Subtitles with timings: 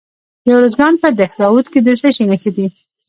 [0.45, 2.67] د ارزګان په دهراوود کې د څه شي نښې دي؟